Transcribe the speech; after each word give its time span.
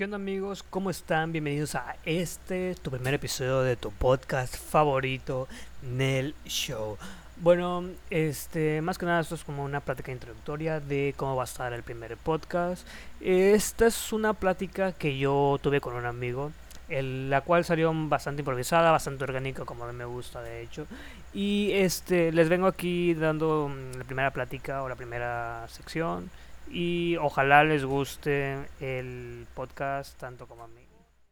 ¿Qué 0.00 0.04
onda 0.04 0.16
amigos? 0.16 0.62
¿Cómo 0.62 0.88
están? 0.88 1.30
Bienvenidos 1.30 1.74
a 1.74 1.94
este, 2.06 2.74
tu 2.76 2.90
primer 2.90 3.12
episodio 3.12 3.60
de 3.60 3.76
tu 3.76 3.90
podcast 3.90 4.56
favorito, 4.56 5.46
Nel 5.82 6.34
Show. 6.46 6.96
Bueno, 7.36 7.84
este, 8.08 8.80
más 8.80 8.96
que 8.96 9.04
nada 9.04 9.20
esto 9.20 9.34
es 9.34 9.44
como 9.44 9.62
una 9.62 9.80
plática 9.80 10.10
introductoria 10.10 10.80
de 10.80 11.12
cómo 11.18 11.36
va 11.36 11.42
a 11.42 11.44
estar 11.44 11.74
el 11.74 11.82
primer 11.82 12.16
podcast. 12.16 12.88
Esta 13.20 13.88
es 13.88 14.10
una 14.14 14.32
plática 14.32 14.92
que 14.92 15.18
yo 15.18 15.58
tuve 15.60 15.82
con 15.82 15.92
un 15.92 16.06
amigo, 16.06 16.50
el, 16.88 17.28
la 17.28 17.42
cual 17.42 17.66
salió 17.66 17.92
bastante 17.94 18.40
improvisada, 18.40 18.92
bastante 18.92 19.24
orgánica 19.24 19.66
como 19.66 19.84
me 19.92 20.06
gusta 20.06 20.40
de 20.40 20.62
hecho. 20.62 20.86
Y 21.34 21.72
este, 21.72 22.32
les 22.32 22.48
vengo 22.48 22.68
aquí 22.68 23.12
dando 23.12 23.68
mm, 23.68 23.98
la 23.98 24.04
primera 24.04 24.30
plática 24.30 24.82
o 24.82 24.88
la 24.88 24.96
primera 24.96 25.66
sección 25.68 26.30
y 26.68 27.16
ojalá 27.16 27.64
les 27.64 27.84
guste 27.84 28.56
el 28.80 29.46
podcast 29.54 30.18
tanto 30.18 30.46
como 30.46 30.64
a 30.64 30.68
mí. 30.68 30.86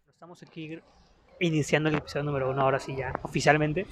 Estamos 0.09 0.43
aquí 0.43 0.81
iniciando 1.41 1.89
el 1.89 1.97
episodio 1.97 2.25
número 2.25 2.51
uno, 2.51 2.63
ahora 2.63 2.79
sí 2.81 2.97
ya, 2.97 3.13
oficialmente, 3.23 3.87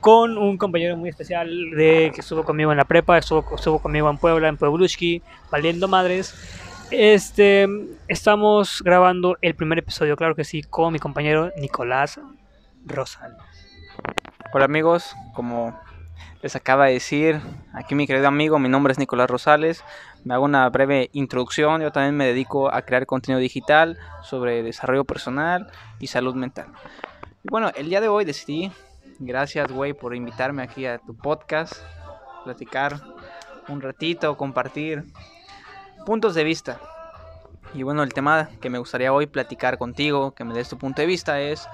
con 0.00 0.38
un 0.38 0.56
compañero 0.56 0.96
muy 0.96 1.10
especial 1.10 1.70
de 1.70 2.12
que 2.14 2.20
estuvo 2.20 2.44
conmigo 2.44 2.70
en 2.70 2.78
la 2.78 2.84
prepa, 2.84 3.18
estuvo, 3.18 3.44
estuvo 3.54 3.80
conmigo 3.80 4.08
en 4.08 4.18
Puebla, 4.18 4.48
en 4.48 4.56
Pueblushki, 4.56 5.22
valiendo 5.50 5.88
madres. 5.88 6.34
Este, 6.90 7.66
estamos 8.06 8.80
grabando 8.82 9.36
el 9.42 9.56
primer 9.56 9.78
episodio, 9.78 10.16
claro 10.16 10.36
que 10.36 10.44
sí, 10.44 10.62
con 10.62 10.92
mi 10.92 11.00
compañero 11.00 11.50
Nicolás 11.58 12.20
Rosal. 12.84 13.36
Hola 14.52 14.66
amigos, 14.66 15.14
como 15.34 15.76
les 16.42 16.56
acaba 16.56 16.86
de 16.86 16.94
decir 16.94 17.40
aquí 17.72 17.94
mi 17.94 18.06
querido 18.06 18.28
amigo, 18.28 18.58
mi 18.58 18.68
nombre 18.68 18.92
es 18.92 18.98
Nicolás 18.98 19.28
Rosales, 19.28 19.84
me 20.26 20.34
hago 20.34 20.44
una 20.44 20.68
breve 20.70 21.08
introducción. 21.12 21.80
Yo 21.80 21.92
también 21.92 22.16
me 22.16 22.26
dedico 22.26 22.74
a 22.74 22.82
crear 22.82 23.06
contenido 23.06 23.38
digital 23.38 23.96
sobre 24.22 24.64
desarrollo 24.64 25.04
personal 25.04 25.70
y 26.00 26.08
salud 26.08 26.34
mental. 26.34 26.66
Y 27.44 27.48
bueno, 27.48 27.70
el 27.76 27.88
día 27.88 28.00
de 28.00 28.08
hoy 28.08 28.24
decidí, 28.24 28.72
gracias, 29.20 29.70
güey, 29.70 29.92
por 29.92 30.16
invitarme 30.16 30.64
aquí 30.64 30.84
a 30.84 30.98
tu 30.98 31.16
podcast, 31.16 31.74
platicar 32.42 33.00
un 33.68 33.80
ratito, 33.80 34.36
compartir 34.36 35.04
puntos 36.04 36.34
de 36.34 36.42
vista. 36.42 36.80
Y 37.72 37.84
bueno, 37.84 38.02
el 38.02 38.12
tema 38.12 38.48
que 38.60 38.68
me 38.68 38.78
gustaría 38.78 39.12
hoy 39.12 39.26
platicar 39.26 39.78
contigo, 39.78 40.34
que 40.34 40.42
me 40.42 40.54
des 40.54 40.68
tu 40.68 40.76
punto 40.76 41.02
de 41.02 41.06
vista, 41.06 41.40
es 41.40 41.68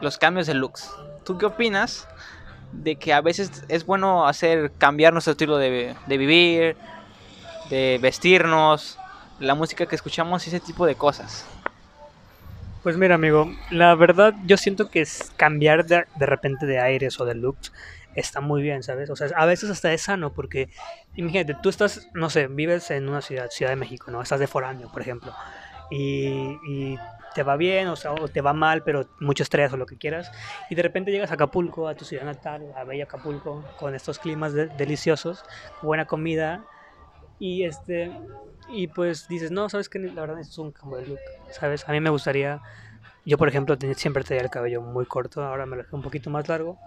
los 0.00 0.18
cambios 0.18 0.46
de 0.46 0.54
looks. 0.54 0.88
¿Tú 1.24 1.36
qué 1.36 1.46
opinas 1.46 2.06
de 2.72 2.96
que 2.96 3.12
a 3.12 3.20
veces 3.20 3.64
es 3.68 3.86
bueno 3.86 4.26
hacer 4.26 4.72
cambiar 4.78 5.12
nuestro 5.12 5.32
estilo 5.32 5.56
de, 5.56 5.94
de 6.06 6.18
vivir, 6.18 6.76
de 7.70 7.98
vestirnos, 8.00 8.98
la 9.40 9.54
música 9.54 9.86
que 9.86 9.94
escuchamos 9.94 10.46
y 10.46 10.50
ese 10.50 10.60
tipo 10.60 10.86
de 10.86 10.94
cosas. 10.94 11.46
Pues 12.82 12.96
mira, 12.96 13.16
amigo, 13.16 13.50
la 13.70 13.94
verdad 13.94 14.34
yo 14.44 14.56
siento 14.56 14.90
que 14.90 15.06
cambiar 15.36 15.84
de, 15.86 16.04
de 16.16 16.26
repente 16.26 16.66
de 16.66 16.80
aires 16.80 17.18
o 17.20 17.24
de 17.24 17.34
looks 17.34 17.72
está 18.14 18.40
muy 18.40 18.62
bien, 18.62 18.82
¿sabes? 18.82 19.10
O 19.10 19.16
sea, 19.16 19.28
a 19.36 19.46
veces 19.46 19.70
hasta 19.70 19.92
es 19.92 20.02
sano 20.02 20.32
porque, 20.32 20.68
imagínate, 21.14 21.56
tú 21.62 21.68
estás, 21.68 22.08
no 22.14 22.30
sé, 22.30 22.46
vives 22.46 22.90
en 22.90 23.08
una 23.08 23.20
ciudad, 23.20 23.50
Ciudad 23.50 23.72
de 23.72 23.76
México, 23.76 24.10
¿no? 24.10 24.22
Estás 24.22 24.40
de 24.40 24.46
foráneo, 24.46 24.90
por 24.90 25.02
ejemplo, 25.02 25.32
y 25.90 26.96
te 27.34 27.42
va 27.42 27.56
bien, 27.56 27.88
o 27.88 27.96
sea, 27.96 28.12
o 28.12 28.28
te 28.28 28.40
va 28.40 28.52
mal, 28.52 28.82
pero 28.82 29.08
mucho 29.20 29.42
estrés 29.42 29.72
o 29.72 29.76
lo 29.76 29.86
que 29.86 29.96
quieras, 29.96 30.30
y 30.70 30.74
de 30.74 30.82
repente 30.82 31.10
llegas 31.10 31.30
a 31.30 31.34
Acapulco, 31.34 31.88
a 31.88 31.94
tu 31.94 32.04
ciudad 32.04 32.24
natal, 32.24 32.72
a 32.76 32.84
Bella 32.84 33.04
Acapulco, 33.04 33.64
con 33.78 33.94
estos 33.94 34.18
climas 34.18 34.52
de, 34.52 34.66
deliciosos, 34.68 35.44
buena 35.82 36.06
comida, 36.06 36.64
y 37.38 37.64
este 37.64 38.10
y 38.70 38.88
pues 38.88 39.28
dices, 39.28 39.50
no, 39.50 39.68
sabes 39.68 39.88
que 39.88 39.98
la 39.98 40.20
verdad 40.20 40.40
es 40.40 40.58
un 40.58 40.72
cambio 40.72 40.98
de 40.98 41.06
look, 41.06 41.20
¿sabes? 41.50 41.88
A 41.88 41.92
mí 41.92 42.00
me 42.00 42.10
gustaría, 42.10 42.60
yo 43.24 43.38
por 43.38 43.48
ejemplo 43.48 43.76
siempre 43.96 44.24
tenía 44.24 44.42
el 44.42 44.50
cabello 44.50 44.82
muy 44.82 45.06
corto, 45.06 45.42
ahora 45.42 45.64
me 45.64 45.76
lo 45.76 45.82
dejé 45.82 45.96
un 45.96 46.02
poquito 46.02 46.30
más 46.30 46.48
largo, 46.48 46.78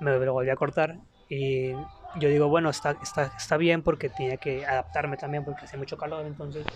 me 0.00 0.10
lo 0.18 0.32
volví 0.32 0.50
a 0.50 0.56
cortar 0.56 0.96
y 1.28 1.72
yo 2.16 2.28
digo, 2.28 2.48
bueno, 2.48 2.70
está, 2.70 2.96
está, 3.02 3.32
está 3.36 3.56
bien 3.56 3.82
porque 3.82 4.08
tenía 4.08 4.36
que 4.36 4.66
adaptarme 4.66 5.16
también 5.16 5.44
porque 5.44 5.64
hace 5.64 5.76
mucho 5.76 5.96
calor, 5.96 6.26
entonces 6.26 6.66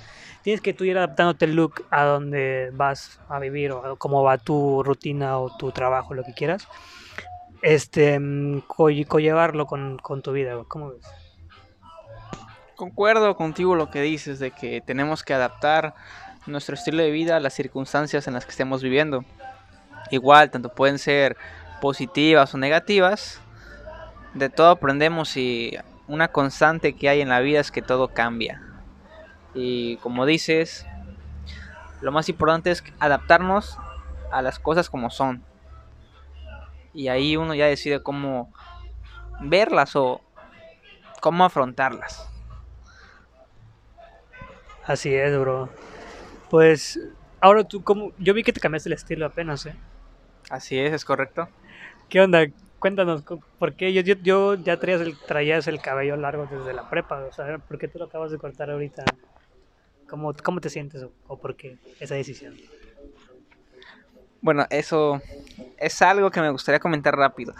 tienes 0.43 0.61
que 0.61 0.73
tú 0.73 0.85
ir 0.85 0.97
adaptándote 0.97 1.45
el 1.45 1.55
look 1.55 1.85
a 1.91 2.05
donde 2.05 2.71
vas 2.73 3.21
a 3.29 3.39
vivir 3.39 3.73
o 3.73 3.97
cómo 3.97 4.23
va 4.23 4.39
tu 4.39 4.83
rutina 4.83 5.39
o 5.39 5.55
tu 5.57 5.73
trabajo, 5.73 6.15
lo 6.15 6.25
que 6.25 6.33
quieras, 6.33 6.67
este, 7.63 8.19
mm, 8.19 8.63
co 8.67 8.91
llevarlo 8.91 9.67
con, 9.67 9.99
con 9.99 10.23
tu 10.23 10.33
vida, 10.33 10.57
¿cómo 10.69 10.91
ves? 10.91 11.07
Concuerdo 12.77 13.37
contigo 13.37 13.75
lo 13.75 13.91
que 13.91 14.03
dices 14.03 14.39
de 14.39 14.51
que 14.51 14.83
tenemos 14.83 15.25
que 15.25 15.33
adaptar 15.33 15.95
nuestro 16.47 16.75
estilo 16.75 17.03
de 17.03 17.11
vida 17.11 17.37
a 17.37 17.41
las 17.41 17.55
circunstancias 17.55 18.29
en 18.29 18.35
las 18.35 18.45
que 18.45 18.51
estemos 18.51 18.83
viviendo. 18.83 19.25
Igual, 20.11 20.51
tanto 20.51 20.69
pueden 20.69 20.99
ser 20.99 21.37
positivas 21.81 22.55
o 22.55 22.59
negativas, 22.59 23.41
de 24.37 24.51
todo 24.51 24.69
aprendemos 24.69 25.37
y 25.37 25.77
una 26.09 26.29
constante 26.29 26.95
que 26.95 27.09
hay 27.09 27.21
en 27.21 27.31
la 27.31 27.41
vida 27.41 27.61
es 27.61 27.71
que 27.71 27.83
todo 27.83 28.09
cambia. 28.09 28.63
Y 29.55 29.97
como 29.99 30.27
dices, 30.27 30.87
lo 32.03 32.13
más 32.13 32.29
importante 32.29 32.71
es 32.71 32.85
adaptarnos 32.99 33.79
a 34.31 34.43
las 34.43 34.59
cosas 34.59 34.91
como 34.91 35.09
son. 35.11 35.43
Y 36.93 37.09
ahí 37.09 37.37
uno 37.37 37.55
ya 37.55 37.67
decide 37.67 38.03
cómo 38.03 38.53
verlas 39.41 39.97
o 39.97 40.21
cómo 41.21 41.45
afrontarlas. 41.45 42.31
Así 44.85 45.15
es, 45.15 45.37
bro. 45.39 45.71
Pues 46.51 47.01
ahora 47.41 47.65
tú, 47.65 47.83
como 47.83 48.13
yo 48.19 48.35
vi 48.35 48.43
que 48.43 48.53
te 48.53 48.61
cambiaste 48.61 48.91
el 48.91 48.95
estilo 48.95 49.27
apenas, 49.27 49.65
¿eh? 49.67 49.75
Así 50.51 50.79
es, 50.79 50.93
es 50.93 51.05
correcto. 51.05 51.49
¿Qué 52.09 52.21
onda? 52.21 52.47
Cuéntanos, 52.79 53.23
¿por 53.59 53.75
qué 53.75 53.93
yo, 53.93 54.03
yo, 54.03 54.15
yo 54.23 54.55
ya 54.55 54.79
traías 54.79 55.01
el, 55.01 55.17
traías 55.19 55.67
el 55.67 55.81
cabello 55.81 56.17
largo 56.17 56.47
desde 56.51 56.73
la 56.73 56.89
prepa? 56.89 57.25
O 57.25 57.33
sea, 57.33 57.59
¿por 57.59 57.79
qué 57.79 57.89
tú 57.89 57.99
lo 57.99 58.05
acabas 58.07 58.31
de 58.31 58.39
cortar 58.39 58.71
ahorita? 58.71 59.05
¿Cómo, 60.09 60.35
cómo 60.43 60.61
te 60.61 60.71
sientes 60.71 61.03
o, 61.03 61.13
o 61.27 61.39
por 61.39 61.57
qué 61.57 61.79
esa 62.01 62.15
decisión? 62.15 62.55
Bueno, 64.41 64.67
eso 64.71 65.21
es 65.79 66.03
algo 66.03 66.31
que 66.31 66.41
me 66.41 66.51
gustaría 66.51 66.79
comentar 66.79 67.17
rápido. 67.17 67.55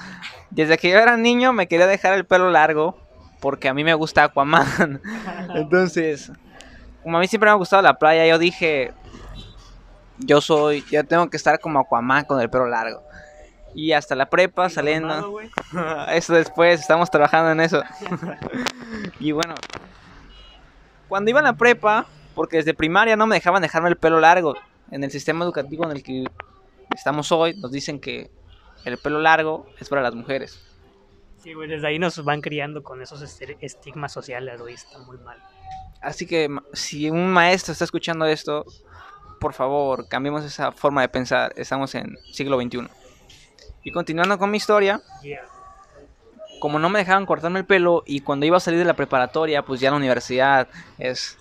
Desde 0.51 0.79
que 0.79 0.91
yo 0.91 0.99
era 0.99 1.17
niño 1.17 1.53
me 1.53 1.67
quería 1.67 1.87
dejar 1.87 2.15
el 2.15 2.25
pelo 2.25 2.51
largo 2.51 2.97
porque 3.41 3.69
a 3.69 3.75
mí 3.75 3.83
me 3.85 3.95
gusta 3.95 4.25
Aquaman. 4.25 5.01
Entonces, 5.55 6.31
como 7.03 7.17
a 7.17 7.21
mí 7.21 7.27
siempre 7.27 7.49
me 7.49 7.53
ha 7.53 7.57
gustado 7.57 7.83
la 7.83 7.99
playa, 7.99 8.27
yo 8.27 8.39
dije, 8.39 8.93
yo 10.19 10.41
soy, 10.41 10.85
yo 10.91 11.05
tengo 11.05 11.29
que 11.31 11.37
estar 11.37 11.59
como 11.59 11.81
Aquaman 11.81 12.25
con 12.25 12.41
el 12.41 12.51
pelo 12.51 12.67
largo. 12.67 13.03
Y 13.77 13.93
hasta 13.93 14.15
la 14.15 14.31
prepa, 14.31 14.71
saliendo. 14.71 15.39
eso 16.09 16.33
después, 16.33 16.81
estamos 16.81 17.11
trabajando 17.11 17.53
en 17.53 17.61
eso. 17.61 17.83
y 19.21 19.33
bueno, 19.33 19.55
cuando 21.09 21.31
iba 21.31 21.41
a 21.41 21.43
la 21.43 21.53
prepa, 21.53 22.07
porque 22.35 22.57
desde 22.57 22.73
primaria 22.73 23.17
no 23.17 23.27
me 23.27 23.37
dejaban 23.37 23.61
dejarme 23.61 23.91
el 23.91 23.97
pelo 23.97 24.19
largo. 24.19 24.57
En 24.91 25.05
el 25.05 25.11
sistema 25.11 25.45
educativo 25.45 25.85
en 25.85 25.91
el 25.91 26.03
que 26.03 26.25
estamos 26.95 27.31
hoy, 27.31 27.55
nos 27.61 27.71
dicen 27.71 28.01
que 28.01 28.31
el 28.87 28.97
pelo 28.97 29.21
largo 29.21 29.67
es 29.79 29.91
para 29.91 30.01
las 30.01 30.15
mujeres. 30.15 30.59
Sí, 31.43 31.53
güey, 31.53 31.69
desde 31.69 31.87
ahí 31.87 31.99
nos 31.99 32.25
van 32.25 32.41
criando 32.41 32.83
con 32.83 33.03
esos 33.03 33.23
estigmas 33.61 34.11
sociales, 34.11 34.59
güey, 34.59 34.73
está 34.73 34.99
muy 35.01 35.19
mal. 35.19 35.37
Así 36.01 36.27
que 36.27 36.49
si 36.73 37.11
un 37.11 37.29
maestro 37.31 37.73
está 37.73 37.85
escuchando 37.85 38.25
esto, 38.25 38.65
por 39.39 39.53
favor, 39.53 40.09
cambiemos 40.09 40.45
esa 40.45 40.73
forma 40.73 41.03
de 41.03 41.11
pensar. 41.11 41.53
Estamos 41.57 41.95
en 41.95 42.17
siglo 42.33 42.59
XXI. 42.59 42.89
Y 43.87 43.93
continuando 43.93 44.37
con 44.37 44.51
mi 44.51 44.57
historia, 44.57 45.01
como 46.59 46.81
no 46.81 46.91
me 46.91 46.99
dejaban 46.99 47.25
cortarme 47.25 47.61
el 47.61 47.67
pelo 47.67 48.03
y 48.05 48.19
cuando 48.19 48.45
iba 48.45 48.57
a 48.57 48.61
salir 48.61 48.81
de 48.81 48.85
la 48.85 48.95
preparatoria, 48.95 49.63
pues 49.63 49.79
ya 49.79 49.93
la 49.93 49.97
universidad 49.97 50.67
es, 50.99 51.39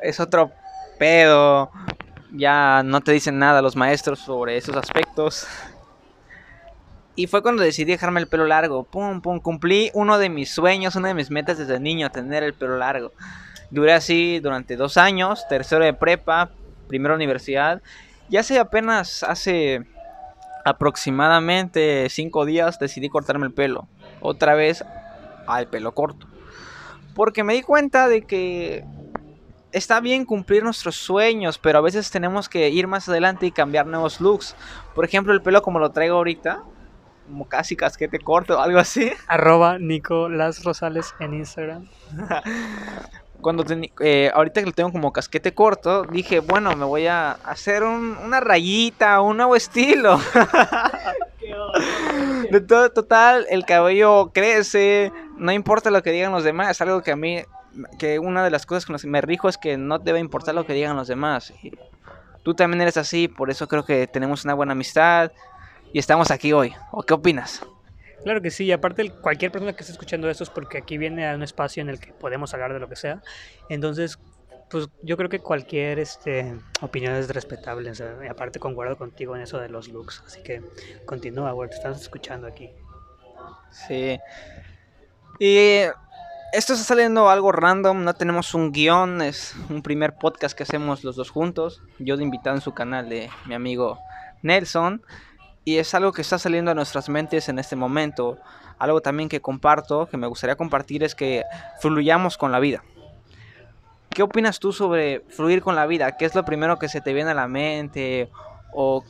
es 0.00 0.20
otro 0.20 0.52
pedo. 1.00 1.72
Ya 2.30 2.84
no 2.84 3.00
te 3.00 3.10
dicen 3.10 3.40
nada 3.40 3.60
los 3.60 3.74
maestros 3.74 4.20
sobre 4.20 4.56
esos 4.56 4.76
aspectos. 4.76 5.48
Y 7.16 7.26
fue 7.26 7.42
cuando 7.42 7.64
decidí 7.64 7.90
dejarme 7.90 8.20
el 8.20 8.28
pelo 8.28 8.46
largo. 8.46 8.84
Pum, 8.84 9.20
pum, 9.20 9.40
cumplí 9.40 9.90
uno 9.94 10.16
de 10.18 10.28
mis 10.28 10.54
sueños, 10.54 10.94
una 10.94 11.08
de 11.08 11.14
mis 11.14 11.32
metas 11.32 11.58
desde 11.58 11.80
niño, 11.80 12.08
tener 12.10 12.44
el 12.44 12.54
pelo 12.54 12.78
largo. 12.78 13.10
Duré 13.70 13.94
así 13.94 14.38
durante 14.38 14.76
dos 14.76 14.96
años, 14.96 15.44
tercero 15.48 15.84
de 15.84 15.92
prepa, 15.92 16.52
primera 16.86 17.16
universidad. 17.16 17.82
Y 18.30 18.36
hace 18.36 18.60
apenas, 18.60 19.24
hace 19.24 19.84
aproximadamente 20.64 22.08
cinco 22.10 22.44
días 22.44 22.78
decidí 22.78 23.08
cortarme 23.08 23.46
el 23.46 23.52
pelo. 23.52 23.88
Otra 24.20 24.54
vez 24.54 24.84
al 25.46 25.68
pelo 25.68 25.92
corto. 25.92 26.26
Porque 27.14 27.44
me 27.44 27.54
di 27.54 27.62
cuenta 27.62 28.08
de 28.08 28.22
que 28.22 28.84
está 29.72 30.00
bien 30.00 30.24
cumplir 30.24 30.62
nuestros 30.64 30.96
sueños, 30.96 31.58
pero 31.58 31.78
a 31.78 31.82
veces 31.82 32.10
tenemos 32.10 32.48
que 32.48 32.68
ir 32.70 32.86
más 32.86 33.08
adelante 33.08 33.46
y 33.46 33.52
cambiar 33.52 33.86
nuevos 33.86 34.20
looks. 34.20 34.56
Por 34.94 35.04
ejemplo, 35.04 35.32
el 35.32 35.42
pelo 35.42 35.62
como 35.62 35.78
lo 35.78 35.90
traigo 35.90 36.16
ahorita, 36.16 36.62
como 37.26 37.46
casi 37.46 37.76
casquete 37.76 38.18
corto 38.18 38.58
o 38.58 38.60
algo 38.62 38.78
así. 38.78 39.12
Arroba 39.28 39.78
Nicolás 39.78 40.64
Rosales 40.64 41.14
en 41.20 41.34
Instagram. 41.34 41.88
cuando 43.40 43.64
teni- 43.64 43.92
eh, 44.00 44.30
ahorita 44.34 44.60
que 44.60 44.66
lo 44.66 44.72
tengo 44.72 44.92
como 44.92 45.12
casquete 45.12 45.54
corto, 45.54 46.04
dije, 46.04 46.40
bueno, 46.40 46.74
me 46.76 46.84
voy 46.84 47.06
a 47.06 47.32
hacer 47.32 47.82
un- 47.82 48.16
una 48.24 48.40
rayita, 48.40 49.20
un 49.20 49.36
nuevo 49.36 49.56
estilo. 49.56 50.18
De 52.50 52.60
todo, 52.60 52.90
total, 52.90 53.46
el 53.50 53.64
cabello 53.64 54.30
crece, 54.32 55.12
no 55.36 55.52
importa 55.52 55.90
lo 55.90 56.02
que 56.02 56.12
digan 56.12 56.32
los 56.32 56.44
demás, 56.44 56.80
algo 56.80 57.02
que 57.02 57.12
a 57.12 57.16
mí, 57.16 57.42
que 57.98 58.18
una 58.18 58.44
de 58.44 58.50
las 58.50 58.66
cosas 58.66 58.86
con 58.86 58.94
las 58.94 59.02
que 59.02 59.08
me 59.08 59.20
rijo 59.20 59.48
es 59.48 59.58
que 59.58 59.76
no 59.76 59.98
debe 59.98 60.20
importar 60.20 60.54
lo 60.54 60.64
que 60.64 60.72
digan 60.74 60.96
los 60.96 61.08
demás. 61.08 61.52
Y 61.62 61.72
tú 62.42 62.54
también 62.54 62.80
eres 62.82 62.96
así, 62.96 63.28
por 63.28 63.50
eso 63.50 63.66
creo 63.68 63.84
que 63.84 64.06
tenemos 64.06 64.44
una 64.44 64.54
buena 64.54 64.72
amistad 64.72 65.32
y 65.92 65.98
estamos 65.98 66.30
aquí 66.30 66.52
hoy. 66.52 66.74
¿O 66.92 67.02
qué 67.02 67.14
opinas? 67.14 67.64
Claro 68.24 68.40
que 68.42 68.50
sí, 68.50 68.64
y 68.64 68.72
aparte 68.72 69.10
cualquier 69.10 69.52
persona 69.52 69.74
que 69.74 69.82
esté 69.82 69.92
escuchando 69.92 70.28
esto 70.30 70.44
es 70.44 70.50
porque 70.50 70.78
aquí 70.78 70.98
viene 70.98 71.28
a 71.28 71.34
un 71.34 71.42
espacio 71.42 71.82
en 71.82 71.90
el 71.90 72.00
que 72.00 72.12
podemos 72.12 72.52
hablar 72.54 72.72
de 72.72 72.80
lo 72.80 72.88
que 72.88 72.96
sea. 72.96 73.22
Entonces, 73.68 74.18
pues 74.70 74.88
yo 75.02 75.16
creo 75.16 75.28
que 75.28 75.40
cualquier 75.40 75.98
este, 75.98 76.58
opinión 76.80 77.14
es 77.14 77.28
respetable. 77.28 77.90
o 77.90 77.94
sea, 77.94 78.16
y 78.24 78.28
aparte 78.28 78.58
concuerdo 78.58 78.96
contigo 78.96 79.36
en 79.36 79.42
eso 79.42 79.58
de 79.58 79.68
los 79.68 79.88
looks. 79.88 80.22
Así 80.26 80.42
que 80.42 80.62
continúa, 81.04 81.52
güey, 81.52 81.68
te 81.68 81.76
estás 81.76 82.00
escuchando 82.00 82.46
aquí. 82.46 82.70
Sí. 83.70 84.18
Y 85.38 85.80
esto 86.52 86.72
está 86.72 86.84
saliendo 86.84 87.28
algo 87.28 87.52
random, 87.52 88.04
no 88.04 88.14
tenemos 88.14 88.54
un 88.54 88.72
guion, 88.72 89.20
es 89.22 89.54
un 89.68 89.82
primer 89.82 90.14
podcast 90.16 90.56
que 90.56 90.62
hacemos 90.62 91.04
los 91.04 91.16
dos 91.16 91.30
juntos. 91.30 91.82
Yo 91.98 92.16
de 92.16 92.22
invitado 92.22 92.56
en 92.56 92.62
su 92.62 92.72
canal 92.72 93.08
de 93.08 93.28
mi 93.46 93.54
amigo 93.54 93.98
Nelson. 94.42 95.02
Y 95.64 95.78
es 95.78 95.94
algo 95.94 96.12
que 96.12 96.22
está 96.22 96.38
saliendo 96.38 96.70
a 96.70 96.74
nuestras 96.74 97.08
mentes 97.08 97.48
en 97.48 97.58
este 97.58 97.74
momento. 97.74 98.38
Algo 98.78 99.00
también 99.00 99.28
que 99.28 99.40
comparto, 99.40 100.06
que 100.06 100.16
me 100.16 100.26
gustaría 100.26 100.56
compartir, 100.56 101.02
es 101.02 101.14
que 101.14 101.42
fluyamos 101.80 102.36
con 102.36 102.52
la 102.52 102.60
vida. 102.60 102.82
¿Qué 104.10 104.22
opinas 104.22 104.60
tú 104.60 104.72
sobre 104.72 105.20
fluir 105.28 105.62
con 105.62 105.74
la 105.74 105.86
vida? 105.86 106.16
¿Qué 106.16 106.24
es 106.24 106.34
lo 106.34 106.44
primero 106.44 106.78
que 106.78 106.88
se 106.88 107.00
te 107.00 107.12
viene 107.12 107.30
a 107.30 107.34
la 107.34 107.48
mente? 107.48 108.28
¿O 108.72 109.02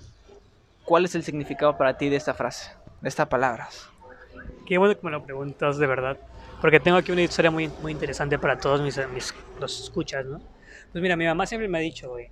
cuál 0.85 1.05
es 1.05 1.15
el 1.15 1.25
significado 1.25 1.77
para 1.77 1.99
ti 1.99 2.09
de 2.09 2.17
esta 2.17 2.35
frase, 2.35 2.71
de 3.01 3.09
estas 3.09 3.29
palabras? 3.29 3.89
Qué 4.67 4.79
bueno 4.79 4.95
que 4.95 5.05
me 5.05 5.11
lo 5.11 5.25
preguntas, 5.25 5.77
de 5.79 5.87
verdad. 5.87 6.17
Porque 6.61 6.81
tengo 6.81 6.97
aquí 6.97 7.13
una 7.13 7.23
historia 7.23 7.51
muy, 7.51 7.69
muy 7.83 7.93
interesante 7.93 8.39
para 8.39 8.57
todos 8.57 8.81
mis, 8.81 8.99
mis 9.09 9.35
los 9.61 9.81
escuchas, 9.83 10.25
¿no? 10.25 10.41
Pues 10.93 11.03
mira, 11.03 11.17
mi 11.17 11.27
mamá 11.27 11.47
siempre 11.47 11.69
me 11.69 11.79
ha 11.79 11.81
dicho, 11.81 12.09
güey, 12.09 12.31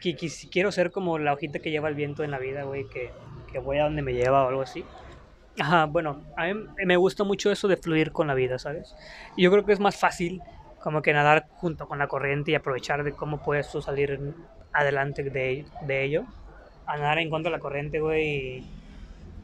que, 0.00 0.16
quiero 0.50 0.72
ser 0.72 0.90
como 0.90 1.18
la 1.18 1.32
hojita 1.32 1.58
que 1.58 1.70
lleva 1.70 1.88
el 1.88 1.94
viento 1.94 2.24
en 2.24 2.30
la 2.30 2.38
vida, 2.38 2.64
güey, 2.64 2.88
que, 2.88 3.10
que 3.52 3.58
voy 3.58 3.78
a 3.78 3.84
donde 3.84 4.02
me 4.02 4.14
lleva 4.14 4.44
o 4.44 4.48
algo 4.48 4.62
así. 4.62 4.84
Ajá, 5.58 5.84
bueno, 5.84 6.22
a 6.36 6.46
mí 6.46 6.54
me 6.86 6.96
gusta 6.96 7.24
mucho 7.24 7.50
eso 7.50 7.68
de 7.68 7.76
fluir 7.76 8.12
con 8.12 8.26
la 8.26 8.34
vida, 8.34 8.58
¿sabes? 8.58 8.94
Y 9.36 9.42
yo 9.42 9.50
creo 9.50 9.64
que 9.64 9.72
es 9.72 9.80
más 9.80 9.96
fácil 9.96 10.40
como 10.82 11.02
que 11.02 11.12
nadar 11.12 11.46
junto 11.56 11.86
con 11.86 11.98
la 11.98 12.08
corriente 12.08 12.52
y 12.52 12.54
aprovechar 12.54 13.04
de 13.04 13.12
cómo 13.12 13.42
puedes 13.42 13.70
tú 13.70 13.82
salir 13.82 14.34
adelante 14.72 15.22
de, 15.22 15.66
de 15.82 16.04
ello. 16.04 16.24
A 16.86 16.96
nadar 16.96 17.18
en 17.18 17.30
contra 17.30 17.50
de 17.50 17.56
la 17.58 17.60
corriente, 17.60 18.00
güey, 18.00 18.24
y 18.24 18.70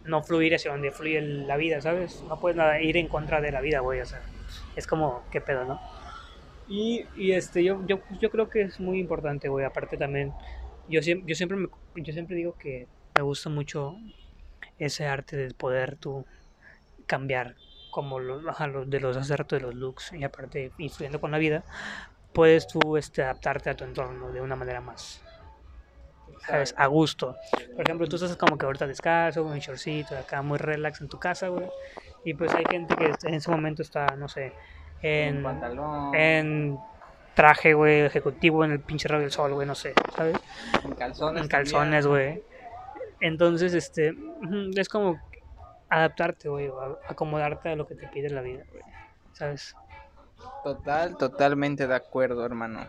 no 0.06 0.22
fluir 0.22 0.54
hacia 0.54 0.70
donde 0.70 0.90
fluye 0.90 1.20
la 1.20 1.56
vida, 1.56 1.80
¿sabes? 1.80 2.24
No 2.28 2.38
puedes 2.38 2.56
nada, 2.56 2.80
ir 2.80 2.96
en 2.96 3.08
contra 3.08 3.40
de 3.40 3.52
la 3.52 3.60
vida, 3.60 3.80
güey, 3.80 4.00
o 4.00 4.06
sea, 4.06 4.20
es 4.74 4.86
como, 4.86 5.22
qué 5.30 5.40
pedo, 5.40 5.64
¿no? 5.64 5.80
Y, 6.66 7.08
y 7.14 7.32
este, 7.32 7.62
yo, 7.64 7.80
yo, 7.86 8.02
yo 8.08 8.30
creo 8.30 8.48
que 8.50 8.62
es 8.62 8.80
muy 8.80 8.98
importante, 8.98 9.48
güey, 9.48 9.64
aparte 9.64 9.96
también, 9.96 10.34
yo, 10.86 11.00
yo, 11.00 11.34
siempre 11.34 11.56
me- 11.56 11.68
yo 11.94 12.12
siempre 12.12 12.36
digo 12.36 12.54
que 12.58 12.88
me 13.14 13.22
gusta 13.22 13.50
mucho 13.50 14.00
ese 14.78 15.06
arte 15.06 15.36
de 15.36 15.54
poder 15.54 15.96
tú 15.98 16.26
cambiar 17.06 17.56
como 17.90 18.20
los, 18.20 18.42
los- 18.44 18.90
de 18.90 19.00
los 19.00 19.16
hacer 19.16 19.46
de 19.46 19.60
los 19.60 19.74
looks 19.74 20.12
y 20.12 20.24
aparte 20.24 20.72
influyendo 20.78 21.20
con 21.20 21.30
la 21.32 21.38
vida, 21.38 21.64
puedes 22.32 22.66
tú 22.68 22.96
este, 22.96 23.22
adaptarte 23.22 23.70
a 23.70 23.76
tu 23.76 23.84
entorno 23.84 24.32
de 24.32 24.40
una 24.42 24.56
manera 24.56 24.80
más, 24.80 25.24
¿sabes? 26.46 26.74
A 26.76 26.86
gusto. 26.86 27.38
Por 27.74 27.84
ejemplo, 27.84 28.06
tú 28.06 28.16
estás 28.16 28.36
como 28.36 28.58
que 28.58 28.66
ahorita 28.66 28.86
descalzo, 28.86 29.44
un 29.44 29.58
shortcito, 29.58 30.16
acá 30.16 30.42
muy 30.42 30.58
relax 30.58 31.00
en 31.00 31.08
tu 31.08 31.18
casa, 31.18 31.48
güey. 31.48 31.68
Y 32.24 32.34
pues 32.34 32.54
hay 32.54 32.64
gente 32.68 32.94
que 32.96 33.12
en 33.22 33.34
ese 33.34 33.50
momento 33.50 33.82
está, 33.82 34.06
no 34.16 34.28
sé, 34.28 34.54
en, 35.06 35.42
pantalón, 35.42 36.14
en 36.14 36.78
traje, 37.34 37.74
güey, 37.74 38.00
ejecutivo 38.00 38.64
en 38.64 38.72
el 38.72 38.80
pinche 38.80 39.08
rayo 39.08 39.22
del 39.22 39.30
sol, 39.30 39.52
güey, 39.54 39.66
no 39.66 39.74
sé, 39.74 39.92
¿sabes? 40.14 40.36
en 40.84 40.94
calzones. 40.94 41.42
En 41.42 41.48
calzones, 41.48 42.06
güey. 42.06 42.42
Entonces, 43.20 43.74
este, 43.74 44.14
es 44.74 44.88
como 44.88 45.20
adaptarte, 45.88 46.48
güey, 46.48 46.70
acomodarte 47.08 47.70
a 47.70 47.76
lo 47.76 47.86
que 47.86 47.94
te 47.94 48.08
pide 48.08 48.30
la 48.30 48.40
vida, 48.40 48.64
güey, 48.70 48.82
¿sabes? 49.32 49.76
Total, 50.64 51.16
totalmente 51.16 51.86
de 51.86 51.94
acuerdo, 51.94 52.44
hermano. 52.44 52.86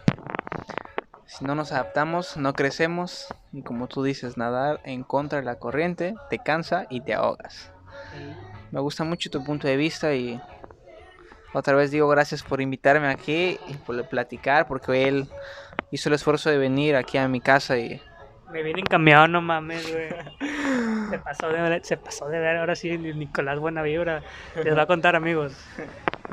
Si 1.28 1.44
no 1.44 1.56
nos 1.56 1.74
adaptamos, 1.74 2.38
no 2.38 2.54
crecemos. 2.54 3.28
Y 3.52 3.62
como 3.62 3.88
tú 3.88 4.02
dices, 4.02 4.38
nadar 4.38 4.80
en 4.86 5.04
contra 5.04 5.40
de 5.40 5.46
la 5.46 5.60
corriente 5.60 6.16
te 6.30 6.40
cansa 6.40 6.88
y 6.90 7.02
te 7.02 7.14
ahogas. 7.14 7.72
Me 8.72 8.80
gusta 8.80 9.04
mucho 9.04 9.30
tu 9.30 9.44
punto 9.44 9.68
de 9.68 9.78
vista 9.78 10.14
y 10.14 10.42
otra 11.58 11.76
vez 11.76 11.92
digo 11.92 12.08
gracias 12.08 12.44
por 12.44 12.62
invitarme 12.62 13.08
aquí 13.08 13.58
y 13.68 13.74
por 13.76 14.02
platicar 14.08 14.68
porque 14.68 15.08
él 15.08 15.28
hizo 15.92 16.10
el 16.10 16.16
esfuerzo 16.16 16.50
de 16.50 16.58
venir 16.58 16.96
aquí 16.96 17.18
a 17.18 17.28
mi 17.28 17.42
casa 17.42 17.78
y 17.78 18.02
Me 18.52 18.64
vienen 18.64 18.86
cambiado, 18.86 19.28
no 19.28 19.42
mames, 19.42 19.92
güey. 19.92 20.10
Se 21.10 21.98
pasó 21.98 22.28
de 22.30 22.40
ver, 22.40 22.58
ahora 22.58 22.76
sí 22.76 22.98
Nicolás 22.98 23.60
buena 23.60 23.82
vibra. 23.82 24.22
Les 24.56 24.74
voy 24.74 24.80
a 24.84 24.86
contar, 24.86 25.16
amigos. 25.16 25.54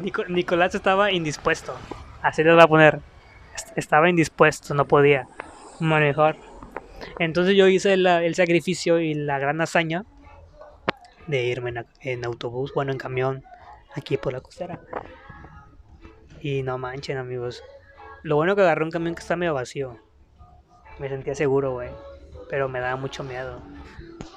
Nico- 0.00 0.24
Nicolás 0.28 0.74
estaba 0.74 1.10
indispuesto. 1.12 1.74
Así 2.22 2.42
les 2.44 2.54
voy 2.54 2.62
a 2.62 2.66
poner. 2.68 3.00
Est- 3.54 3.76
Estaba 3.78 4.08
indispuesto, 4.08 4.74
no 4.74 4.84
podía 4.86 5.26
manejar. 5.80 6.36
Entonces 7.18 7.56
yo 7.56 7.66
hice 7.68 7.92
el 7.94 8.34
sacrificio 8.34 9.00
y 9.00 9.14
la 9.14 9.38
gran 9.38 9.60
hazaña 9.60 10.04
de 11.26 11.44
irme 11.46 11.70
en, 11.70 11.86
en 12.00 12.24
autobús, 12.24 12.72
bueno, 12.74 12.92
en 12.92 12.98
camión, 12.98 13.42
aquí 13.94 14.16
por 14.16 14.32
la 14.32 14.40
costera. 14.40 14.80
Y 16.40 16.62
no 16.62 16.78
manchen, 16.78 17.16
amigos. 17.16 17.62
Lo 18.22 18.36
bueno 18.36 18.54
que 18.56 18.62
agarré 18.62 18.84
un 18.84 18.90
camión 18.90 19.14
que 19.14 19.20
está 19.20 19.36
medio 19.36 19.54
vacío. 19.54 19.98
Me 20.98 21.08
sentía 21.08 21.34
seguro, 21.34 21.72
güey. 21.72 21.90
Pero 22.50 22.68
me 22.68 22.80
daba 22.80 22.96
mucho 22.96 23.24
miedo. 23.24 23.60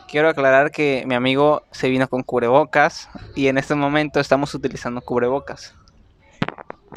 quiero 0.08 0.30
aclarar 0.30 0.72
que 0.72 1.04
mi 1.06 1.16
amigo 1.16 1.64
se 1.72 1.90
vino 1.90 2.08
con 2.08 2.24
cubrebocas 2.24 3.10
y 3.36 3.48
en 3.48 3.58
este 3.58 3.76
momento 3.76 4.20
estamos 4.20 4.54
utilizando 4.54 5.02
cubrebocas. 5.02 5.76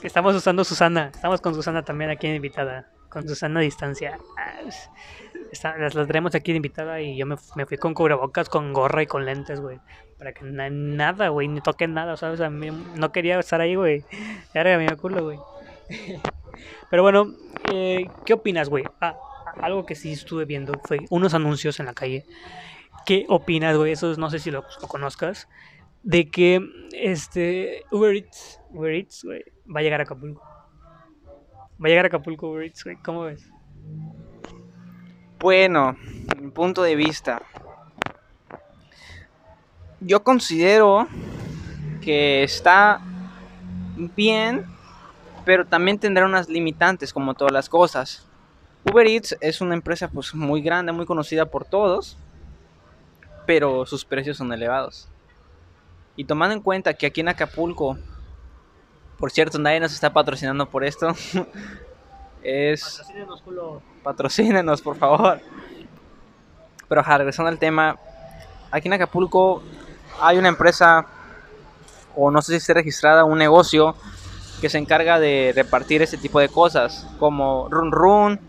Estamos 0.02 0.34
usando 0.34 0.64
Susana. 0.64 1.10
Estamos 1.12 1.40
con 1.40 1.54
Susana 1.54 1.84
también 1.84 2.10
aquí 2.10 2.28
invitada. 2.28 2.90
Con 3.08 3.26
Susana 3.28 3.60
a 3.60 3.62
distancia. 3.62 4.18
Las, 5.78 5.94
tenemos 6.06 6.34
aquí 6.34 6.52
de 6.52 6.56
invitada 6.56 7.00
y 7.00 7.16
yo 7.16 7.26
me, 7.26 7.36
fu- 7.36 7.52
me 7.56 7.66
fui 7.66 7.76
con 7.76 7.94
cubrebocas, 7.94 8.48
con 8.48 8.72
gorra 8.72 9.02
y 9.02 9.06
con 9.06 9.24
lentes, 9.24 9.60
güey. 9.60 9.78
Para 10.18 10.32
que 10.32 10.44
na- 10.44 10.70
nada, 10.70 11.28
güey, 11.28 11.48
ni 11.48 11.60
toquen 11.60 11.94
nada, 11.94 12.16
¿sabes? 12.16 12.40
A 12.40 12.50
no 12.50 13.12
quería 13.12 13.38
estar 13.38 13.60
ahí, 13.60 13.74
güey. 13.74 14.04
Era 14.54 14.78
mi 14.78 14.86
culo, 14.96 15.24
güey. 15.24 15.38
Pero 16.90 17.02
bueno, 17.02 17.32
eh, 17.72 18.08
¿qué 18.24 18.34
opinas, 18.34 18.68
güey? 18.68 18.84
Ah, 19.00 19.16
algo 19.60 19.86
que 19.86 19.94
sí 19.94 20.12
estuve 20.12 20.44
viendo 20.44 20.74
fue 20.84 20.98
unos 21.10 21.34
anuncios 21.34 21.80
en 21.80 21.86
la 21.86 21.94
calle. 21.94 22.24
¿Qué 23.06 23.24
opinas, 23.28 23.76
güey? 23.76 23.92
Eso 23.92 24.14
no 24.16 24.30
sé 24.30 24.38
si 24.38 24.50
lo, 24.50 24.64
lo 24.80 24.88
conozcas. 24.88 25.48
De 26.02 26.30
que 26.30 26.60
este 26.92 27.84
Uber 27.90 28.14
Eats, 28.14 28.60
Uber 28.70 28.94
Eats, 28.94 29.24
güey, 29.24 29.42
va 29.74 29.80
a 29.80 29.82
llegar 29.82 30.00
a 30.00 30.04
Acapulco. 30.04 30.42
Va 31.82 31.86
a 31.86 31.88
llegar 31.88 32.04
a 32.04 32.08
Acapulco 32.08 32.50
Uber 32.50 32.64
Eats, 32.64 32.84
güey. 32.84 32.96
¿Cómo 33.02 33.22
ves? 33.22 33.50
Bueno, 35.40 35.96
mi 36.38 36.50
punto 36.50 36.82
de 36.82 36.94
vista. 36.96 37.40
Yo 40.00 40.22
considero 40.22 41.06
que 42.02 42.42
está 42.42 43.00
bien, 43.96 44.66
pero 45.46 45.66
también 45.66 45.98
tendrá 45.98 46.26
unas 46.26 46.50
limitantes 46.50 47.14
como 47.14 47.32
todas 47.32 47.54
las 47.54 47.70
cosas. 47.70 48.28
Uber 48.84 49.06
Eats 49.06 49.34
es 49.40 49.62
una 49.62 49.72
empresa 49.72 50.08
pues 50.08 50.34
muy 50.34 50.60
grande, 50.60 50.92
muy 50.92 51.06
conocida 51.06 51.46
por 51.46 51.64
todos, 51.64 52.18
pero 53.46 53.86
sus 53.86 54.04
precios 54.04 54.36
son 54.36 54.52
elevados. 54.52 55.08
Y 56.16 56.24
tomando 56.24 56.54
en 56.54 56.60
cuenta 56.60 56.92
que 56.92 57.06
aquí 57.06 57.22
en 57.22 57.28
Acapulco, 57.28 57.96
por 59.18 59.30
cierto, 59.30 59.58
nadie 59.58 59.80
nos 59.80 59.94
está 59.94 60.12
patrocinando 60.12 60.68
por 60.68 60.84
esto, 60.84 61.14
es 62.42 63.02
patrocínenos, 64.02 64.80
por 64.80 64.96
favor. 64.96 65.40
Pero 66.88 67.02
regresando 67.02 67.48
al 67.48 67.58
tema, 67.58 67.96
aquí 68.70 68.88
en 68.88 68.94
Acapulco 68.94 69.62
hay 70.20 70.38
una 70.38 70.48
empresa, 70.48 71.06
o 72.16 72.30
no 72.30 72.42
sé 72.42 72.52
si 72.52 72.56
esté 72.56 72.74
registrada, 72.74 73.24
un 73.24 73.38
negocio 73.38 73.94
que 74.60 74.68
se 74.68 74.78
encarga 74.78 75.18
de 75.18 75.52
repartir 75.54 76.02
este 76.02 76.16
tipo 76.16 76.40
de 76.40 76.48
cosas, 76.48 77.06
como 77.18 77.68
Run 77.70 77.92
Run, 77.92 78.40